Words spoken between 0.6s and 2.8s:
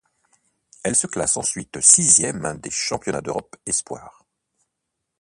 Elle se classe ensuite sixième des